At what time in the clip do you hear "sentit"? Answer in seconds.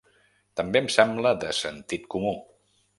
1.61-2.13